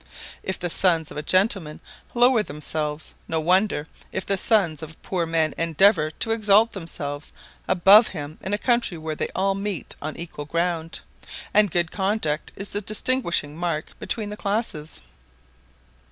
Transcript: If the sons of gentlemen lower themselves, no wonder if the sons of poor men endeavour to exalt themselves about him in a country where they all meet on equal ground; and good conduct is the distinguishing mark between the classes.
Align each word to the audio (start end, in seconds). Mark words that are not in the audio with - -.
If 0.41 0.57
the 0.57 0.71
sons 0.71 1.11
of 1.11 1.23
gentlemen 1.27 1.79
lower 2.15 2.41
themselves, 2.41 3.13
no 3.27 3.39
wonder 3.39 3.85
if 4.11 4.25
the 4.25 4.35
sons 4.35 4.81
of 4.81 4.99
poor 5.03 5.27
men 5.27 5.53
endeavour 5.59 6.09
to 6.09 6.31
exalt 6.31 6.71
themselves 6.71 7.31
about 7.67 8.07
him 8.07 8.39
in 8.41 8.51
a 8.51 8.57
country 8.57 8.97
where 8.97 9.13
they 9.13 9.29
all 9.35 9.53
meet 9.53 9.95
on 10.01 10.17
equal 10.17 10.45
ground; 10.45 11.01
and 11.53 11.69
good 11.69 11.91
conduct 11.91 12.51
is 12.55 12.69
the 12.69 12.81
distinguishing 12.81 13.55
mark 13.55 13.91
between 13.99 14.31
the 14.31 14.37
classes. 14.37 15.01